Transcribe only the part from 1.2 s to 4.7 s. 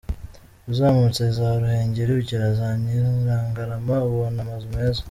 za Ruhengeri ugera za Nyirangarama ubona amazu